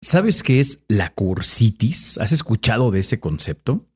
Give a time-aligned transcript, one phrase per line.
[0.00, 2.18] ¿Sabes qué es la cursitis?
[2.18, 3.86] ¿Has escuchado de ese concepto?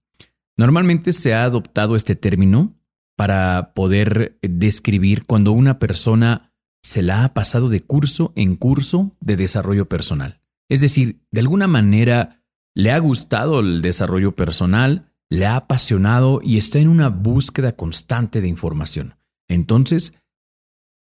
[0.57, 2.75] Normalmente se ha adoptado este término
[3.17, 6.53] para poder describir cuando una persona
[6.83, 10.41] se la ha pasado de curso en curso de desarrollo personal.
[10.69, 12.43] Es decir, de alguna manera
[12.75, 18.41] le ha gustado el desarrollo personal, le ha apasionado y está en una búsqueda constante
[18.41, 19.15] de información.
[19.49, 20.15] Entonces,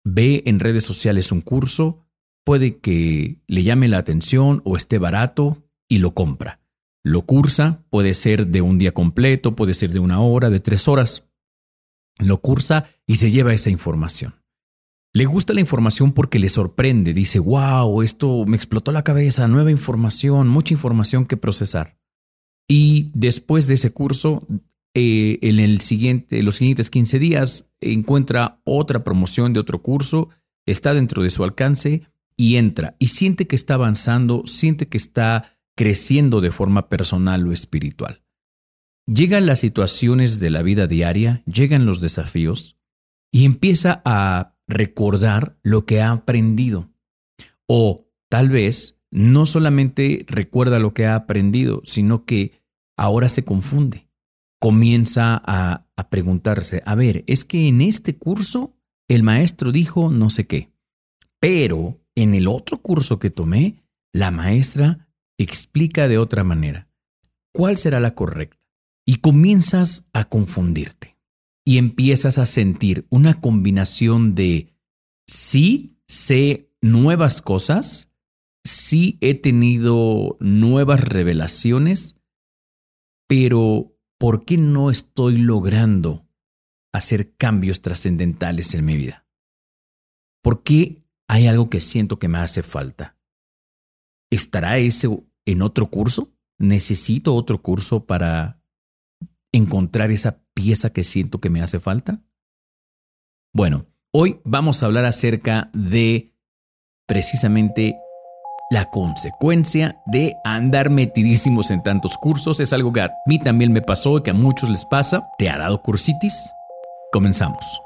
[0.04, 2.04] ve en redes sociales un curso,
[2.44, 6.60] puede que le llame la atención o esté barato y lo compra.
[7.02, 10.86] Lo cursa, puede ser de un día completo, puede ser de una hora, de tres
[10.88, 11.30] horas.
[12.18, 14.34] Lo cursa y se lleva esa información.
[15.12, 19.70] Le gusta la información porque le sorprende, dice, wow, esto me explotó la cabeza, nueva
[19.70, 21.98] información, mucha información que procesar.
[22.68, 24.46] Y después de ese curso,
[24.94, 30.28] eh, en el siguiente, los siguientes 15 días, encuentra otra promoción de otro curso,
[30.66, 32.02] está dentro de su alcance
[32.40, 37.52] y entra y siente que está avanzando, siente que está creciendo de forma personal o
[37.52, 38.22] espiritual.
[39.06, 42.78] Llegan las situaciones de la vida diaria, llegan los desafíos
[43.30, 46.88] y empieza a recordar lo que ha aprendido.
[47.68, 52.62] O tal vez no solamente recuerda lo que ha aprendido, sino que
[52.96, 54.08] ahora se confunde.
[54.58, 58.78] Comienza a, a preguntarse, a ver, es que en este curso
[59.08, 60.70] el maestro dijo no sé qué,
[61.38, 63.82] pero en el otro curso que tomé,
[64.12, 66.88] la maestra explica de otra manera.
[67.52, 68.58] ¿Cuál será la correcta?
[69.06, 71.16] Y comienzas a confundirte
[71.64, 74.72] y empiezas a sentir una combinación de
[75.26, 78.10] sí sé nuevas cosas,
[78.64, 82.16] sí he tenido nuevas revelaciones,
[83.28, 86.26] pero ¿por qué no estoy logrando
[86.92, 89.24] hacer cambios trascendentales en mi vida?
[90.42, 90.99] ¿Por qué
[91.30, 93.16] hay algo que siento que me hace falta.
[94.32, 95.08] ¿Estará ese
[95.46, 96.32] en otro curso?
[96.58, 98.60] ¿Necesito otro curso para
[99.52, 102.20] encontrar esa pieza que siento que me hace falta?
[103.54, 106.34] Bueno, hoy vamos a hablar acerca de
[107.06, 107.96] precisamente
[108.72, 112.58] la consecuencia de andar metidísimos en tantos cursos.
[112.58, 115.28] Es algo que a mí también me pasó y que a muchos les pasa.
[115.38, 116.50] ¿Te ha dado cursitis?
[117.12, 117.80] Comenzamos.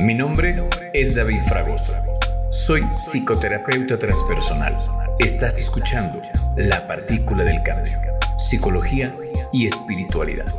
[0.00, 1.92] Mi nombre es David Fragoso.
[2.52, 4.76] Soy psicoterapeuta transpersonal.
[5.18, 6.22] Estás escuchando
[6.56, 7.98] La Partícula del Cambio,
[8.38, 9.12] Psicología
[9.52, 10.54] y Espiritualidad.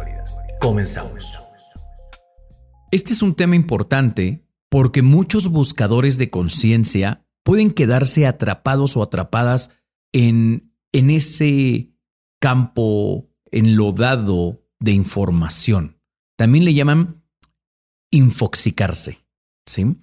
[0.60, 1.40] Comenzamos.
[2.92, 9.70] Este es un tema importante porque muchos buscadores de conciencia pueden quedarse atrapados o atrapadas
[10.12, 11.94] en, en ese
[12.42, 15.98] campo enlodado de información.
[16.36, 17.24] También le llaman
[18.12, 19.29] infoxicarse.
[19.70, 19.96] ¿Sí?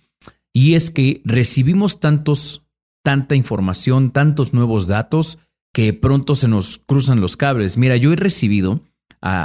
[0.53, 2.67] Y es que recibimos tantos,
[3.03, 5.39] tanta información, tantos nuevos datos
[5.73, 7.77] que pronto se nos cruzan los cables.
[7.77, 8.81] Mira, yo he recibido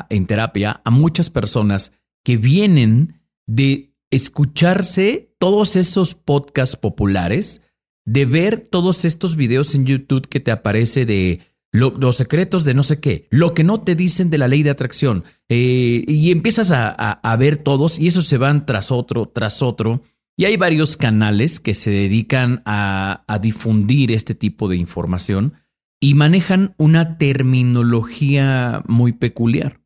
[0.10, 1.92] en terapia a muchas personas
[2.24, 7.64] que vienen de escucharse todos esos podcasts populares,
[8.06, 11.42] de ver todos estos videos en YouTube que te aparece de
[11.74, 14.72] los secretos de no sé qué, lo que no te dicen de la ley de
[14.72, 19.62] atracción, eh, y empiezas a, a, ver todos y esos se van tras otro, tras
[19.62, 20.04] otro,
[20.42, 25.54] y hay varios canales que se dedican a, difundir este tipo de información
[26.00, 29.82] y manejan una terminología muy peculiar.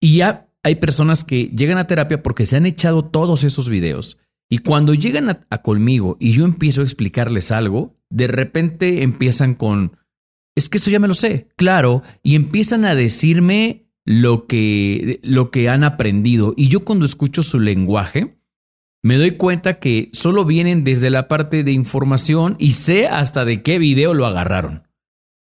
[0.00, 4.20] Y ya hay personas que llegan a terapia porque se han echado todos esos videos
[4.48, 9.96] y cuando llegan a, conmigo y yo empiezo a explicarles algo, de repente empiezan con,
[10.54, 15.50] es que eso ya me lo sé, claro, y empiezan a decirme lo que, lo
[15.50, 16.54] que han aprendido.
[16.56, 18.39] Y yo cuando escucho su lenguaje,
[19.02, 23.62] me doy cuenta que solo vienen desde la parte de información y sé hasta de
[23.62, 24.88] qué video lo agarraron.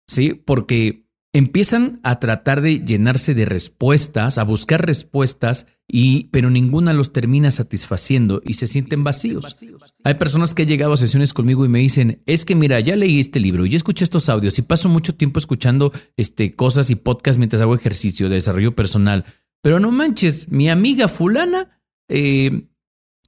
[0.08, 0.34] ¿Sí?
[0.34, 7.12] Porque empiezan a tratar de llenarse de respuestas, a buscar respuestas, y, pero ninguna los
[7.12, 9.64] termina satisfaciendo y se sienten vacíos.
[10.02, 12.96] Hay personas que han llegado a sesiones conmigo y me dicen, es que mira, ya
[12.96, 16.96] leí este libro, ya escuché estos audios y paso mucho tiempo escuchando este, cosas y
[16.96, 19.24] podcasts mientras hago ejercicio de desarrollo personal.
[19.62, 22.66] Pero no manches, mi amiga fulana eh,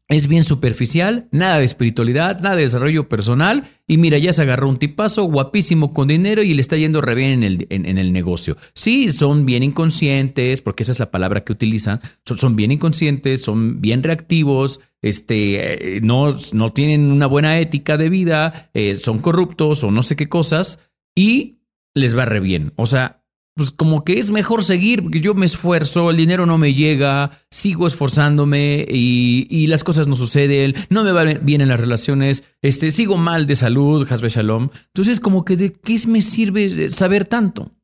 [0.08, 3.64] es bien superficial, nada de espiritualidad, nada de desarrollo personal.
[3.86, 7.14] Y mira, ya se agarró un tipazo guapísimo con dinero y le está yendo re
[7.14, 8.56] bien en el, en, el negocio.
[8.72, 12.00] Sí, son bien inconscientes, porque esa es la palabra que utilizan.
[12.24, 18.08] Son, bien inconscientes, son bien reactivos, este, eh, no, no tienen una buena ética de
[18.08, 20.80] vida, eh, son corruptos o no sé qué cosas
[21.14, 21.58] y
[21.94, 22.72] les va re bien.
[22.76, 23.22] O sea,
[23.58, 27.42] pues como que es mejor seguir, porque yo me esfuerzo, el dinero no me llega,
[27.50, 32.92] sigo esforzándome y, las cosas no suceden, no me van bien en las relaciones, este,
[32.92, 34.68] sigo mal de salud, Hasbe Shalom.
[34.94, 37.74] Entonces, como que de qué me sirve saber tanto.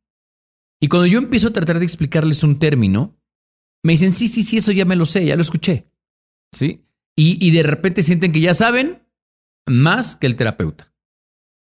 [0.80, 3.20] Y cuando yo empiezo a tratar de explicarles un término,
[3.82, 5.90] me dicen, sí, sí, sí, eso ya me lo sé, ya lo escuché.
[6.52, 6.84] ¿Sí?
[7.16, 9.02] Y, de repente sienten que ya saben
[9.66, 10.94] más que el terapeuta.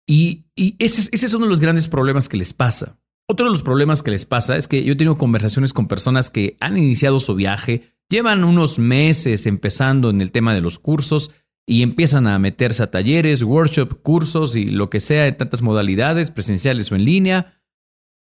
[0.05, 3.00] Y, ese, ese es uno de los grandes problemas que les pasa
[3.31, 6.31] otro de los problemas que les pasa es que yo he tenido conversaciones con personas
[6.31, 11.31] que han iniciado su viaje, llevan unos meses empezando en el tema de los cursos
[11.65, 16.33] y empiezan a meterse a talleres, workshops, cursos y lo que sea de tantas modalidades,
[16.33, 17.63] presenciales o en línea.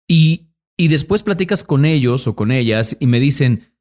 [0.08, 3.73] Y, y después platicas con ellos o con ellas y me dicen,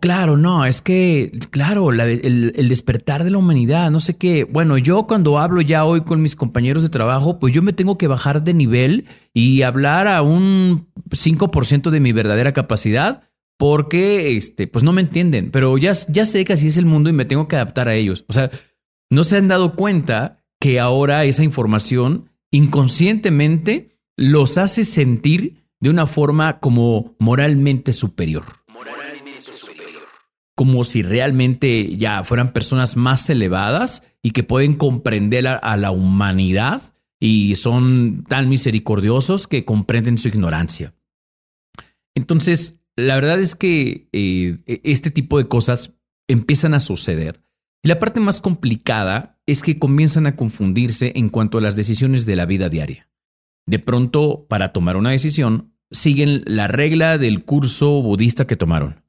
[0.00, 4.42] Claro, no, es que, claro, el, despertar de la humanidad, no sé qué.
[4.42, 7.96] Bueno, yo cuando hablo ya hoy con mis compañeros de trabajo, pues yo me tengo
[7.96, 13.22] que bajar de nivel y hablar a un 5% de mi verdadera capacidad
[13.56, 17.08] porque, este, pues no me entienden, pero ya, ya sé que así es el mundo
[17.08, 18.24] y me tengo que adaptar a ellos.
[18.28, 18.50] O sea,
[19.10, 26.08] no se han dado cuenta que ahora esa información inconscientemente los hace sentir de una
[26.08, 28.57] forma como moralmente superior
[30.58, 36.82] como si realmente ya fueran personas más elevadas y que pueden comprender a, la humanidad
[37.20, 40.94] y son tan misericordiosos que comprenden su ignorancia.
[42.16, 45.94] Entonces, la verdad es que eh, e, este tipo de cosas
[46.26, 47.40] empiezan a suceder.
[47.84, 52.26] Y la parte más complicada es que comienzan a confundirse en cuanto a las decisiones
[52.26, 53.08] de la vida diaria.
[53.64, 59.07] De pronto, para tomar una decisión, siguen la regla del curso budista que tomaron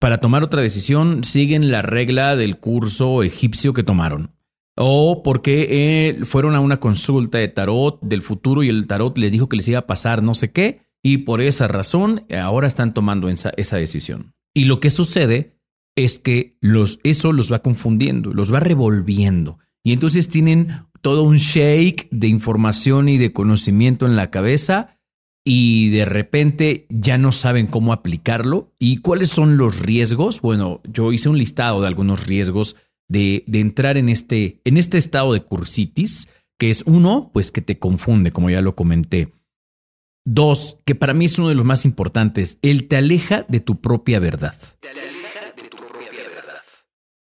[0.00, 4.34] para tomar otra decisión siguen la regla del curso egipcio que tomaron.
[4.76, 9.30] O porque eh, fueron a una consulta de tarot del futuro y el tarot les
[9.30, 12.94] dijo que les iba a pasar no sé qué y por esa razón ahora están
[12.94, 14.34] tomando esa, esa decisión.
[14.54, 15.60] Y lo que sucede
[15.96, 19.58] es que los, eso los va confundiendo, los va revolviendo.
[19.82, 24.98] Y entonces tienen todo un shake de información y de conocimiento en la cabeza
[25.44, 28.72] y de repente ya no saben cómo aplicarlo.
[28.78, 30.40] ¿Y cuáles son los riesgos?
[30.40, 32.76] Bueno, yo hice un listado de algunos riesgos
[33.08, 36.28] de, entrar en este, en este estado de cursitis,
[36.58, 39.32] que es uno, pues que te confunde, como ya lo comenté.
[40.26, 43.80] Dos, que para mí es uno de los más importantes, él te aleja de tu
[43.80, 44.54] propia verdad.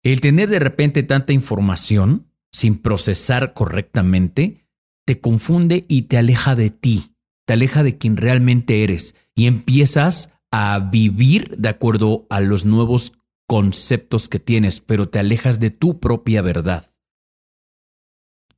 [0.02, 4.66] El tener de repente tanta información sin procesar correctamente,
[5.06, 7.10] te confunde y te aleja de ti
[7.46, 13.14] te aleja de quien realmente eres y empiezas a vivir de acuerdo a los nuevos
[13.46, 16.90] conceptos que tienes, pero te alejas de tu propia verdad.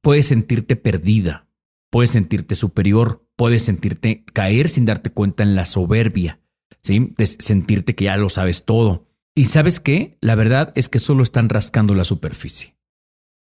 [0.00, 1.48] Puedes sentirte perdida,
[1.90, 6.40] puedes sentirte superior, puedes sentirte caer sin darte cuenta en la soberbia,
[6.82, 7.12] ¿sí?
[7.16, 9.06] de sentirte que ya lo sabes todo.
[9.34, 10.18] Y sabes qué?
[10.20, 12.76] La verdad es que solo están rascando la superficie.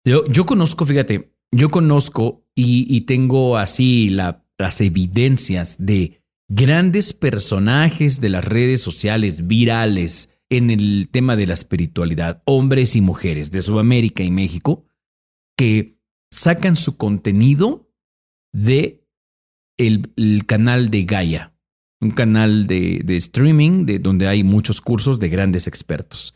[0.05, 7.13] Yo, yo conozco, fíjate, yo conozco y, y tengo así la las evidencias de grandes
[7.13, 13.51] personajes de las redes sociales virales en el tema de la espiritualidad, hombres y mujeres
[13.51, 14.85] de Sudamérica y México,
[15.57, 15.99] que
[16.31, 17.91] sacan su contenido
[18.53, 19.07] de
[19.77, 21.55] el, canal de Gaia,
[22.01, 26.35] un canal de, streaming de donde hay muchos cursos de grandes expertos.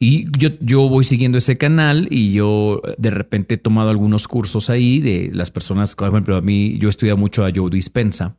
[0.00, 4.68] Y yo, yo voy siguiendo ese canal y yo de repente he tomado algunos cursos
[4.68, 8.36] ahí de las personas, por ejemplo, a mí yo estudio mucho a Joe Dispensa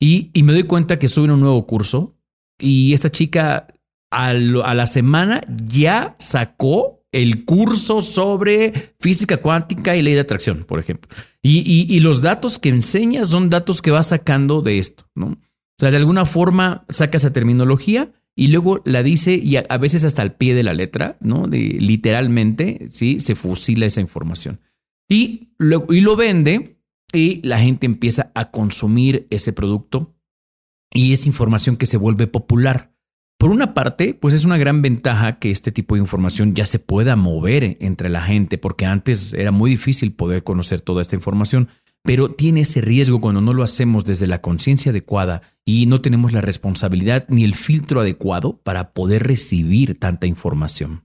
[0.00, 2.16] y, y me doy cuenta que suben un nuevo curso
[2.58, 3.68] y esta chica
[4.10, 10.78] a, la semana ya sacó el curso sobre física cuántica y ley de atracción, por
[10.78, 11.10] ejemplo.
[11.42, 15.26] Y, y, y, los datos que enseña son datos que va sacando de esto, ¿no?
[15.26, 20.06] O sea, de alguna forma saca esa terminología y luego la dice y a, veces
[20.06, 21.46] hasta al pie de la letra, ¿no?
[21.46, 23.20] Literalmente, ¿sí?
[23.20, 24.60] Se fusila esa información.
[25.10, 26.80] Y lo, y lo vende
[27.12, 30.16] y la gente empieza a consumir ese producto
[30.90, 32.94] y es información que se vuelve popular.
[33.38, 36.78] Por una parte, pues es una gran ventaja que este tipo de información ya se
[36.78, 41.68] pueda mover entre la gente, porque antes era muy difícil poder conocer toda esta información
[42.02, 46.32] pero tiene ese riesgo cuando no lo hacemos desde la conciencia adecuada y no tenemos
[46.32, 51.04] la responsabilidad ni el filtro adecuado para poder recibir tanta información.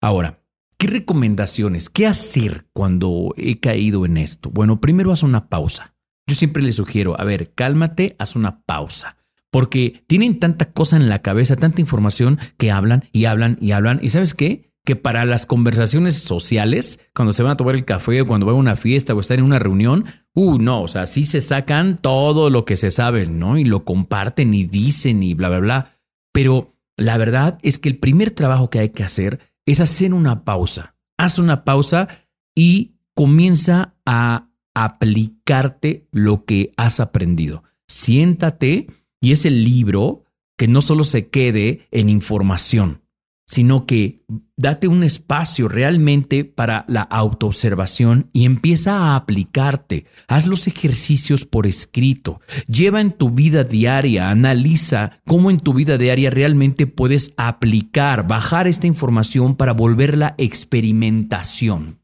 [0.00, 0.42] Ahora,
[0.78, 1.90] ¿qué recomendaciones?
[1.90, 4.50] ¿Qué hacer cuando he caído en esto?
[4.50, 5.94] Bueno, primero haz una pausa.
[6.26, 9.16] Yo siempre le sugiero, a ver, cálmate, haz una pausa.
[9.50, 14.00] Porque tienen tanta cosa en la cabeza, tanta información que hablan y hablan y hablan.
[14.02, 14.71] ¿Y sabes qué?
[14.84, 18.56] Que para las conversaciones sociales, cuando se van a tomar el café o cuando van
[18.56, 21.96] a una fiesta o están en una reunión, uh, no, o sea, sí se sacan
[21.98, 23.58] todo lo que se sabe, ¿no?
[23.58, 25.98] Y lo comparten y dicen y bla, bla, bla.
[26.32, 30.44] Pero la verdad es que el primer trabajo que hay que hacer es hacer una
[30.44, 30.96] pausa.
[31.16, 32.08] Haz una pausa
[32.54, 37.62] y comienza a aplicarte lo que has aprendido.
[37.86, 38.88] Siéntate
[39.20, 40.24] y es el libro
[40.56, 43.01] que no solo se quede en información,
[43.46, 44.24] sino que
[44.56, 50.06] date un espacio realmente para la autoobservación y empieza a aplicarte.
[50.28, 52.40] Haz los ejercicios por escrito.
[52.66, 58.66] Lleva en tu vida diaria, analiza cómo en tu vida diaria realmente puedes aplicar, bajar
[58.66, 61.98] esta información para volverla experimentación.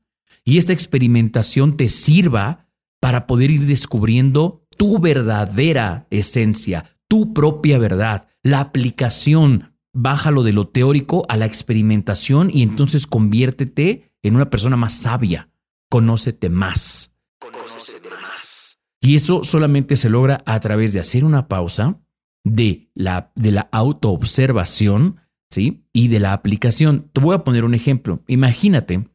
[0.44, 2.68] Y esta experimentación te sirva
[3.00, 10.68] para poder ir descubriendo tu verdadera esencia, tu propia verdad, la aplicación bájalo de lo
[10.68, 15.50] teórico a la experimentación y entonces conviértete en una persona más sabia.
[15.90, 17.14] Conócete más.
[17.40, 18.78] Conócete más.
[19.00, 22.00] Y eso solamente se logra a través de hacer una pausa
[22.44, 25.16] de la, de la autoobservación,
[25.50, 25.84] ¿sí?
[25.92, 27.10] Y de la aplicación.
[27.12, 28.22] Te voy a poner un ejemplo.
[28.28, 29.08] Imagínate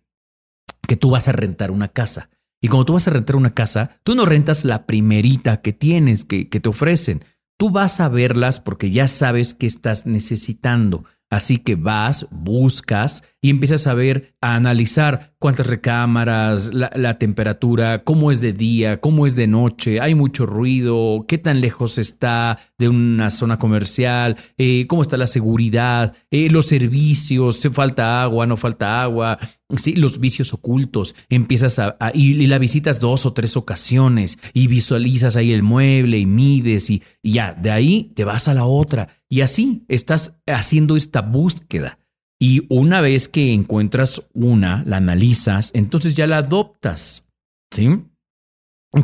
[0.85, 2.29] que tú vas a rentar una casa.
[2.59, 6.25] Y cuando tú vas a rentar una casa, tú no rentas la primerita que tienes,
[6.25, 7.23] que, que te ofrecen.
[7.57, 11.05] Tú vas a verlas porque ya sabes que estás necesitando.
[11.29, 18.31] Así que vas, buscas y empiezas a ver, a analizar cuántas recámaras, la, temperatura, cómo
[18.31, 22.87] es de día, cómo es de noche, hay mucho ruido, qué tan lejos está de
[22.87, 28.55] una zona comercial, eh, cómo está la seguridad, eh, los servicios, si falta agua, no
[28.55, 29.37] falta agua,
[29.75, 31.13] sí, los vicios ocultos.
[31.27, 36.17] Empiezas a, ir y, la visitas dos o tres ocasiones y visualizas ahí el mueble
[36.17, 40.95] y mides y ya, de ahí te vas a la otra y así estás haciendo
[40.95, 41.97] esta búsqueda.
[42.43, 47.25] Y una vez que encuentras una, la analizas, entonces ya la adoptas.
[47.73, 47.87] ¿Sí?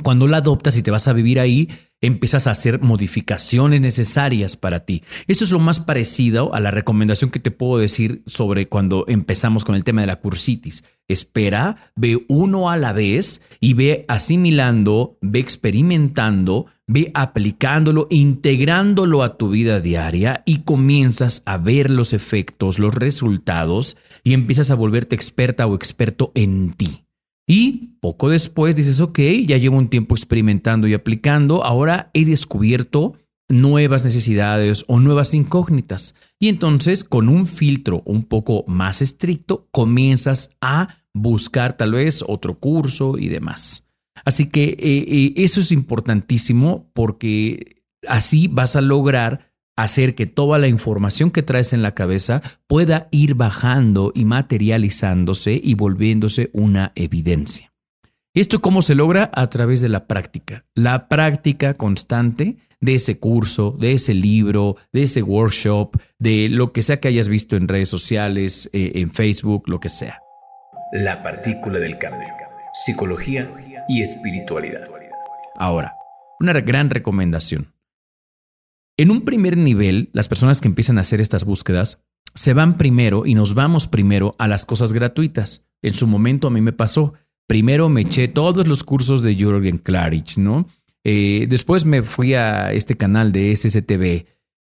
[0.03, 1.69] Cuando la adoptas y te vas a vivir ahí,
[2.01, 5.05] empiezas a hacer modificaciones necesarias para ti.
[5.27, 9.63] Esto es lo más parecido a la recomendación que te puedo decir sobre cuando empezamos
[9.63, 10.83] con el tema de la cursitis.
[11.07, 19.37] Espera, ve uno a la vez y ve asimilando, ve experimentando, ve aplicándolo, integrándolo a
[19.37, 25.15] tu vida diaria y comienzas a ver los efectos, los resultados y empiezas a volverte
[25.15, 27.05] experta o experto en ti.
[27.47, 33.13] Y poco después dices, ok, ya llevo un tiempo experimentando y aplicando, ahora he descubierto
[33.47, 36.15] nuevas necesidades o nuevas incógnitas.
[36.39, 42.57] Y entonces, con un filtro un poco más estricto, comienzas a buscar tal vez otro
[42.57, 43.88] curso y demás.
[44.25, 50.57] Así que eh, eh, eso es importantísimo porque así vas a lograr hacer que toda
[50.57, 56.91] la información que traes en la cabeza pueda ir bajando y materializándose y volviéndose una
[56.95, 57.71] evidencia.
[58.33, 59.31] ¿Esto cómo se logra?
[59.33, 60.65] A través de la práctica.
[60.75, 66.81] La práctica constante de ese curso, de ese libro, de ese workshop, de lo que
[66.81, 70.21] sea que hayas visto en redes sociales, eh, en Facebook, lo que sea.
[70.93, 72.48] La partícula del cambio.
[72.73, 73.49] Psicología
[73.87, 74.81] y espiritualidad.
[75.55, 75.95] Ahora,
[76.39, 77.73] una gran recomendación.
[78.97, 82.03] En un primer nivel, las personas que empiezan a hacer estas búsquedas
[82.35, 85.67] se van primero y nos vamos primero a las cosas gratuitas.
[85.81, 87.13] En su momento a mí me pasó.
[87.47, 90.67] Primero me eché todos los cursos de Jürgen Klarich, ¿no?
[91.03, 94.03] Eh, después me fui a este canal de SSTV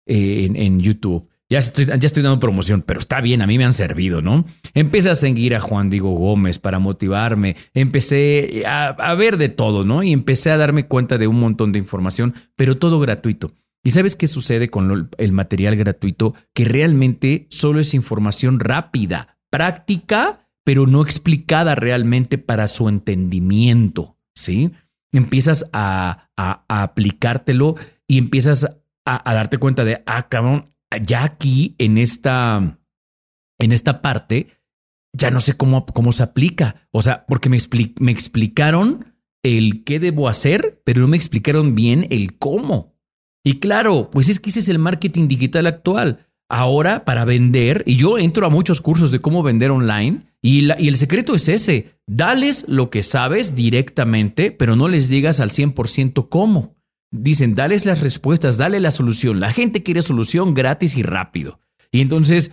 [0.07, 1.29] eh, en, YouTube.
[1.51, 4.45] Ya estoy, ya estoy dando promoción, pero está bien, a mí me han servido, ¿no?
[4.73, 9.85] Empecé a seguir a Juan Diego Gómez para motivarme, empecé a, a ver de todo,
[9.85, 10.03] ¿no?
[10.03, 13.53] Y empecé a darme cuenta de un montón de información, pero todo gratuito.
[13.85, 16.35] ¿Y sabes qué sucede con el material gratuito?
[16.55, 24.73] Que realmente solo es información rápida, práctica, pero no explicada realmente para su entendimiento, ¿sí?
[25.13, 27.77] Empiezas a, aplicártelo
[28.09, 32.79] y empiezas a, darte cuenta de, ah, cabrón, ya aquí en esta,
[33.59, 34.49] en esta parte,
[35.13, 36.89] ya no sé cómo, cómo se aplica.
[36.91, 37.59] O sea, porque me,
[38.01, 42.95] me explicaron el qué debo hacer, pero no me explicaron bien el cómo.
[43.45, 46.27] Y claro, pues es que ese es el marketing digital actual.
[46.49, 50.89] Ahora, para vender, y yo entro a muchos cursos de cómo vender online, y, y
[50.89, 56.29] el secreto es ese, dales lo que sabes directamente, pero no les digas al 100%
[56.29, 56.74] cómo.
[57.17, 59.39] Dicen, dales las respuestas, dale la solución.
[59.39, 61.61] La gente quiere solución gratis y rápido.
[61.93, 62.51] Y entonces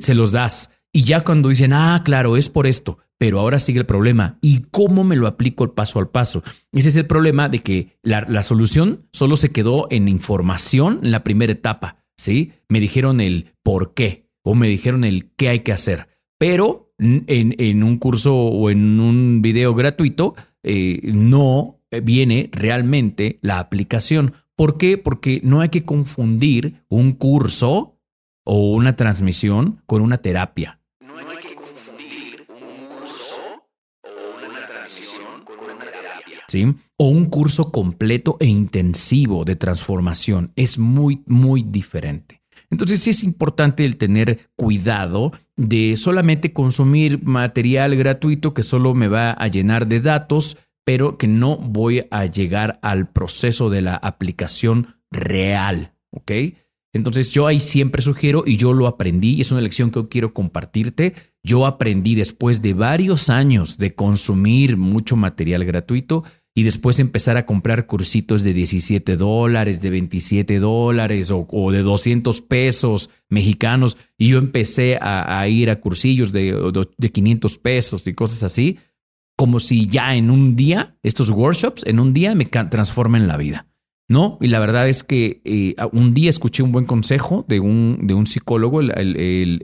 [0.00, 0.70] se los das.
[0.92, 4.38] Y ya cuando dicen, ah, claro, es por esto, pero ahora sigue el problema.
[4.40, 6.42] ¿Y cómo me lo aplico el paso al paso?
[6.72, 11.22] Ese es el problema de que la, solución solo se quedó en información en la
[11.22, 12.04] primera etapa.
[12.16, 12.52] ¿sí?
[12.70, 16.08] Me dijeron el por qué o me dijeron el qué hay que hacer,
[16.38, 24.34] pero en, un curso o en un video gratuito eh, no viene realmente la aplicación.
[24.56, 24.98] ¿Por qué?
[24.98, 27.98] Porque no hay que confundir un curso
[28.44, 30.80] o una transmisión con una terapia.
[31.00, 33.64] No hay que confundir un curso
[34.04, 36.44] o una transmisión con una terapia.
[36.48, 36.74] ¿Sí?
[36.96, 40.52] O un curso completo e intensivo de transformación.
[40.56, 42.42] Es muy, muy diferente.
[42.72, 49.08] Entonces sí es importante el tener cuidado de solamente consumir material gratuito que solo me
[49.08, 53.96] va a llenar de datos, pero que no voy a llegar al proceso de la
[53.96, 56.32] aplicación real, ¿ok?
[56.94, 60.34] Entonces yo ahí siempre sugiero y yo lo aprendí y es una lección que quiero
[60.34, 61.14] compartirte.
[61.42, 66.24] Yo aprendí después de varios años de consumir mucho material gratuito
[66.54, 72.42] y después empezar a comprar cursitos de 17 dólares, de 27 dólares o, de 200
[72.42, 73.96] pesos mexicanos.
[74.18, 76.54] Y yo empecé a, ir a cursillos de,
[76.98, 78.78] de 500 pesos y cosas así,
[79.42, 83.66] como si ya en un día, estos workshops, en un día me transformen la vida.
[84.08, 84.38] ¿no?
[84.40, 88.14] Y la verdad es que eh, un día escuché un buen consejo de un, de
[88.14, 88.92] un psicólogo, el,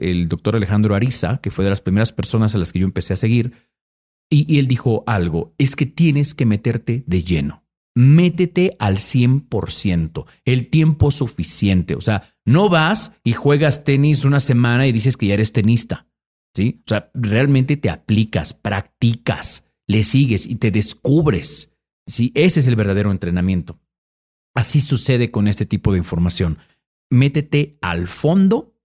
[0.01, 3.13] el, doctor Alejandro Ariza, que fue de las primeras personas a las que yo empecé
[3.13, 3.53] a seguir,
[4.29, 7.63] y, él dijo algo, es que tienes que meterte de lleno.
[7.95, 11.95] Métete al 100%, el tiempo suficiente.
[11.95, 16.05] O sea, no vas y juegas tenis una semana y dices que ya eres tenista.
[16.53, 16.81] ¿Sí?
[16.85, 21.73] O sea, realmente te aplicas, practicas, le sigues y te descubres.
[22.07, 22.31] ¿Sí?
[22.35, 23.79] Ese es el verdadero entrenamiento.
[24.55, 26.57] Así sucede con este tipo de información.
[27.09, 28.75] Métete al fondo,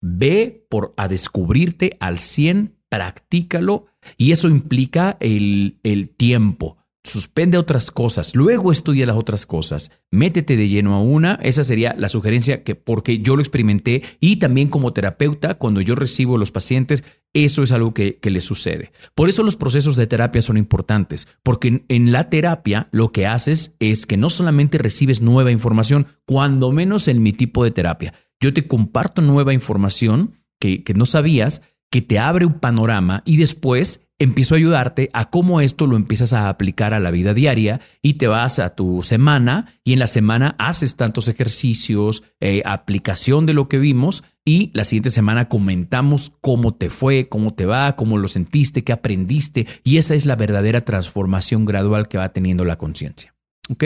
[0.00, 6.78] ve por a descubrirte al 100, practícalo y eso implica el, el tiempo.
[7.06, 11.94] Suspende otras cosas, luego estudia las otras cosas, métete de lleno a una, esa sería
[11.98, 16.50] la sugerencia que porque yo lo experimenté y también como terapeuta, cuando yo recibo los
[16.50, 18.90] pacientes, eso es algo que, que les sucede.
[19.14, 23.26] Por eso los procesos de terapia son importantes, porque en, en la terapia lo que
[23.26, 28.14] haces es que no solamente recibes nueva información, cuando menos en mi tipo de terapia,
[28.40, 33.36] yo te comparto nueva información que, que no sabías, que te abre un panorama y
[33.36, 37.80] después empiezo a ayudarte a cómo esto lo empiezas a aplicar a la vida diaria
[38.02, 43.46] y te vas a tu semana y en la semana haces tantos ejercicios, eh, aplicación
[43.46, 47.96] de lo que vimos y la siguiente semana comentamos cómo te fue, cómo te va,
[47.96, 52.64] cómo lo sentiste, qué aprendiste y esa es la verdadera transformación gradual que va teniendo
[52.64, 53.34] la conciencia.
[53.70, 53.84] ¿Ok?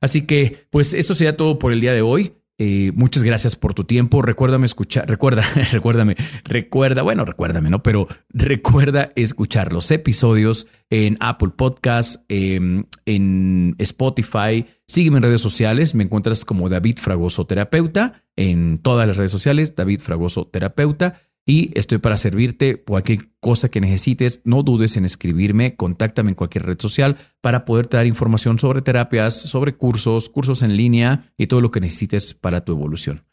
[0.00, 2.32] Así que pues eso sería todo por el día de hoy.
[2.60, 4.20] Eh, muchas gracias por tu tiempo.
[4.20, 5.42] Recuérdame escuchar, recuerda,
[5.72, 7.84] recuérdame, recuerda, bueno, recuérdame, ¿no?
[7.84, 14.66] Pero recuerda escuchar los episodios en Apple Podcasts, em, en Spotify.
[14.88, 15.94] Sígueme en redes sociales.
[15.94, 19.76] Me encuentras como David Fragoso Terapeuta en todas las redes sociales.
[19.76, 22.82] David Fragoso Terapeuta y estoy para servirte.
[22.82, 27.88] Cualquier cosa que necesites, no dudes en escribirme, contáctame en cualquier red social para poder
[27.88, 32.64] dar información sobre terapias, sobre cursos, cursos en línea y todo lo que necesites para
[32.66, 33.24] tu evolución.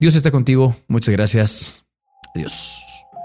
[0.00, 0.76] Dios está contigo.
[0.88, 1.84] Muchas gracias.
[2.34, 2.82] Adiós.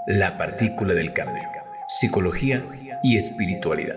[0.08, 1.42] La partícula del cambio.
[1.88, 2.64] Psicología
[3.04, 3.96] y espiritualidad.